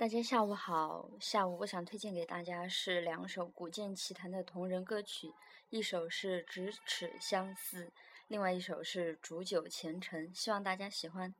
[0.00, 5.34] 大家下午好，下午我想推荐给大家是两首古剑奇谭的同人歌曲，
[5.68, 7.84] 一首是《咫尺相思》，
[8.26, 11.34] 另外一首是《煮酒前程》，希望大家喜欢。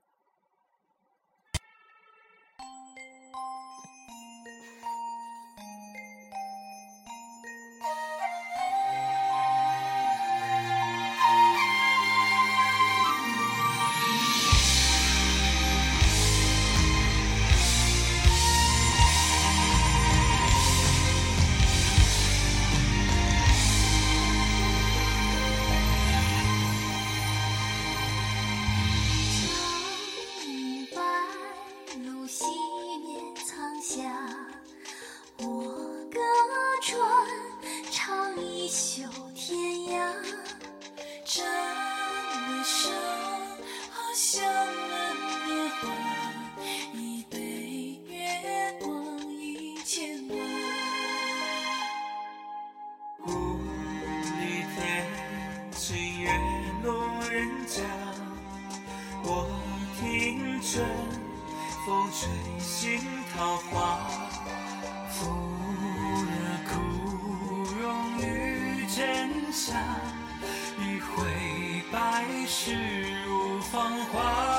[62.21, 63.01] 水性
[63.33, 63.97] 桃花，
[65.09, 66.31] 拂了
[66.69, 66.71] 枯
[67.81, 69.73] 荣于枕下，
[70.77, 74.50] 一回百世入芳华。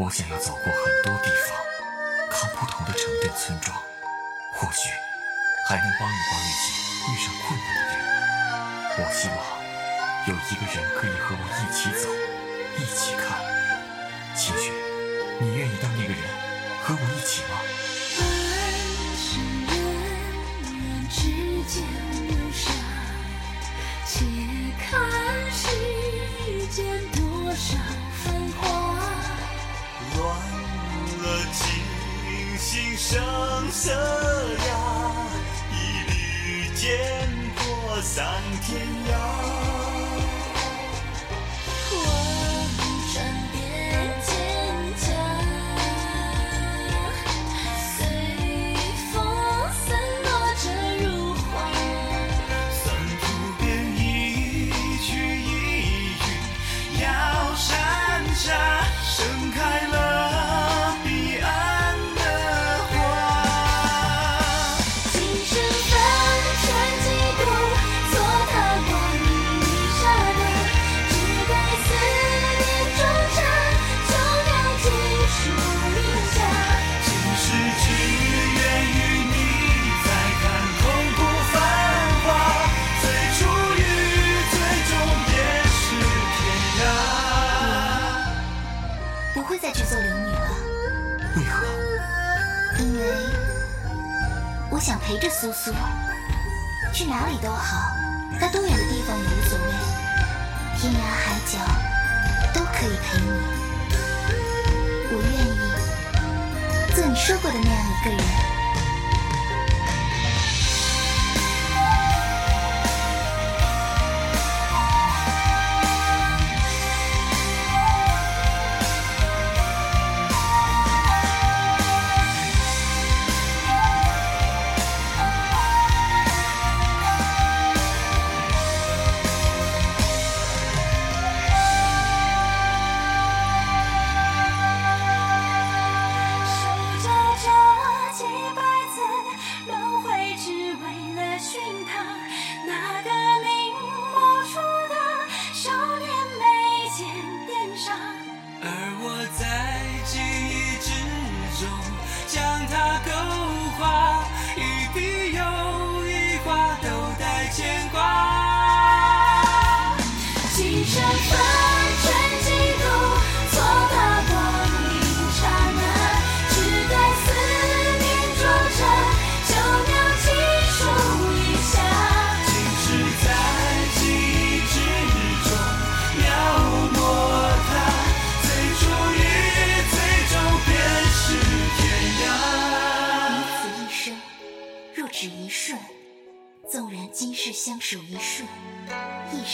[0.00, 1.58] 我想要走过很多地方，
[2.30, 3.76] 看不同的城镇村庄，
[4.54, 4.88] 或许
[5.68, 6.72] 还能帮一帮那些
[7.12, 8.00] 遇上困难的人。
[8.96, 9.36] 我希望
[10.26, 12.08] 有一个人可以和我一起走，
[12.78, 13.36] 一起看。
[14.34, 14.72] 晴雪，
[15.38, 16.22] 你愿意当那个人，
[16.82, 17.60] 和我一起吗？
[95.52, 95.72] 苏，
[96.92, 97.92] 去哪里都好，
[98.40, 99.64] 到多远的地方也无所谓，
[100.78, 101.58] 天涯海角
[102.54, 103.26] 都可以陪你。
[105.12, 108.59] 我愿意做你说过的那样一个人。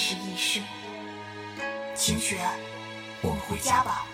[0.06, 0.62] 时已逝。
[1.96, 2.38] 晴雪，
[3.22, 4.06] 我们回家吧。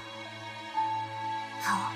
[1.61, 1.93] 好。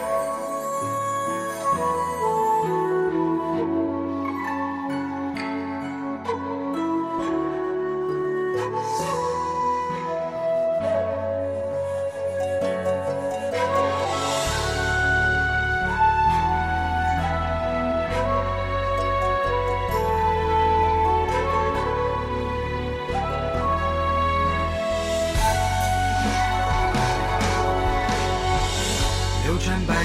[0.00, 0.49] Música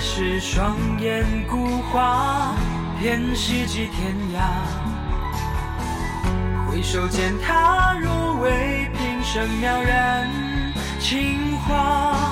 [0.07, 2.53] 是双眼孤花，
[2.99, 4.39] 偏西寄天涯。
[6.69, 10.29] 回首间，他若为平生渺然
[10.99, 12.31] 情话。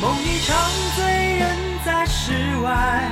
[0.00, 0.56] 梦一场，
[0.96, 2.32] 醉人在世
[2.64, 3.08] 外，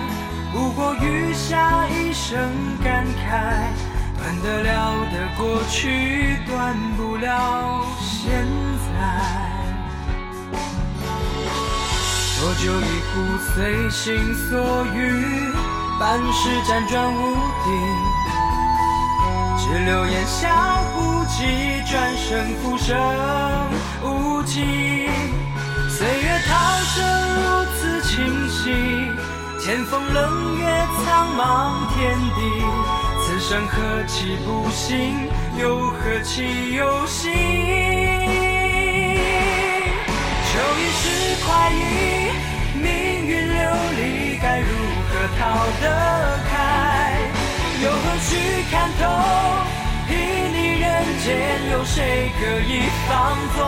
[0.52, 2.50] 不过余下一生
[2.82, 3.68] 感慨。
[4.16, 8.32] 断得了的过去，断不了现
[8.88, 9.51] 在。
[12.42, 12.84] 浊酒一
[13.14, 14.98] 壶，随心所欲，
[16.00, 17.70] 半世辗转无定。
[19.56, 20.48] 只留烟消
[20.92, 22.98] 不及，转身浮生
[24.02, 25.08] 无际。
[25.88, 26.50] 岁月涛
[26.82, 27.04] 声
[27.36, 28.74] 如此清晰，
[29.60, 30.66] 千峰冷月
[31.04, 32.40] 苍茫天地。
[33.24, 37.30] 此生何其不幸，又何其有幸。
[40.44, 41.06] 求一世
[41.46, 42.21] 快意，
[42.82, 43.62] 命运流
[43.96, 44.66] 离，该如
[45.08, 45.40] 何逃
[45.80, 45.84] 得
[46.50, 46.52] 开？
[47.82, 48.30] 又何须
[48.70, 49.02] 看透？
[50.08, 50.12] 睥
[50.52, 50.84] 睨人
[51.24, 51.30] 间，
[51.70, 52.70] 有谁可以
[53.08, 53.10] 放
[53.56, 53.58] 纵？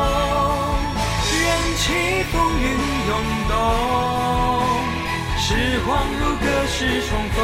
[1.37, 1.43] 任
[1.79, 1.85] 其
[2.33, 2.65] 风云
[3.09, 3.13] 涌
[3.49, 3.53] 动，
[5.39, 5.49] 时
[5.87, 5.89] 光
[6.21, 6.77] 如隔世
[7.09, 7.37] 重逢，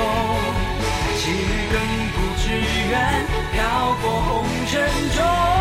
[1.19, 1.75] 几缕亘
[2.14, 2.43] 古之
[2.90, 2.94] 缘，
[3.52, 3.58] 飘
[4.00, 4.28] 过红
[4.67, 4.72] 尘
[5.17, 5.60] 中。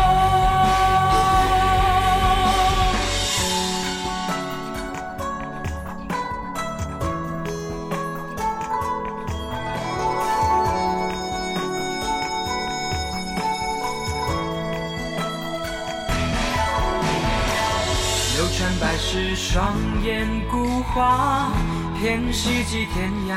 [18.80, 21.50] 百世双眼孤花，
[21.98, 23.36] 偏西寄天涯。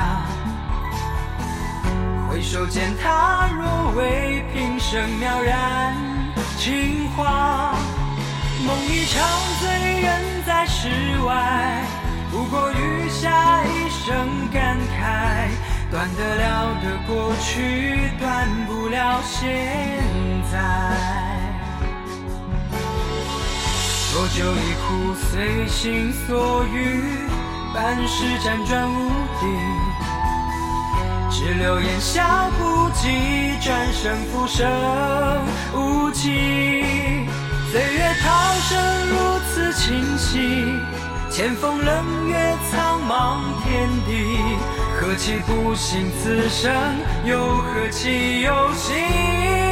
[2.28, 5.94] 回首间，他若为平生渺然
[6.58, 7.74] 情话。
[8.66, 9.22] 梦一场，
[9.60, 10.88] 醉人在世
[11.26, 11.84] 外，
[12.30, 15.48] 不过余下一生感慨。
[15.90, 19.40] 断得了的过去，断不了现
[20.50, 21.33] 在。
[24.14, 27.02] 浊酒一壶，随心所欲，
[27.74, 29.50] 半世辗转无定。
[31.32, 32.22] 只留烟消
[32.56, 34.70] 不及，转身浮生
[35.74, 36.30] 无期。
[37.72, 38.78] 岁月涛声
[39.08, 39.16] 如
[39.50, 40.64] 此清晰，
[41.28, 44.56] 千峰冷月苍茫天地。
[44.96, 46.72] 何其不幸，此生
[47.24, 49.63] 又何其有幸？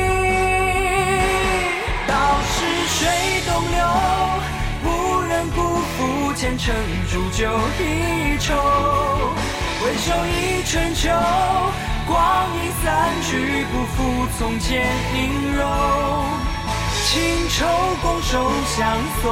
[6.43, 6.75] 前尘
[7.09, 8.53] 煮酒一筹。
[9.81, 11.09] 回首一春秋，
[12.05, 14.85] 光阴散去，不负从前
[15.15, 15.65] 音容。
[17.05, 17.65] 情愁
[18.03, 19.31] 拱手相送，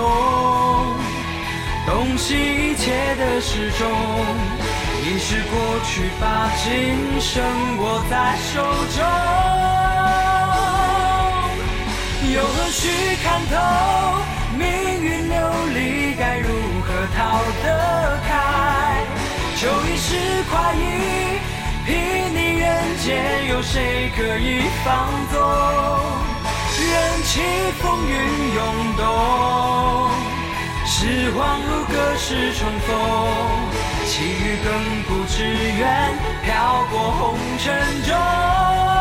[1.84, 3.90] 洞悉一切的始终。
[5.02, 7.42] 已是过去，把今生
[7.78, 8.62] 握在手
[8.94, 9.04] 中。
[12.32, 12.88] 又何须
[13.24, 13.56] 看透
[14.56, 14.62] 命
[15.02, 15.34] 运流
[15.74, 16.46] 离，该如
[17.30, 19.06] 何逃得开？
[19.56, 20.16] 求一世
[20.50, 21.38] 快意，
[21.86, 21.88] 睥
[22.34, 25.40] 睨人间，有谁可以放纵？
[26.82, 27.40] 任其
[27.80, 28.14] 风云
[28.54, 28.58] 涌
[28.96, 29.04] 动，
[30.86, 32.88] 时光如隔世重逢，
[34.06, 34.68] 奇遇亘
[35.06, 35.44] 古之
[35.78, 38.99] 缘，飘过红尘中。